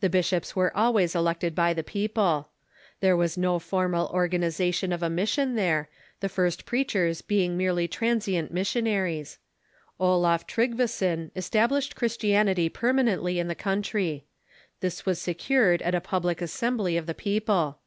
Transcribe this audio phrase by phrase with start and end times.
[0.00, 2.48] The bishops were always elected by the people.
[3.00, 7.26] There Iceland and ^^^^^^^ formal organization of a mission there, the Greenland _^ first j^reachers
[7.26, 9.36] being merely transient missionaries,
[10.00, 14.24] Olaf Trygvesen established Christianity permanently in the country.
[14.80, 17.78] This was secured at a public assembly of the peo ple.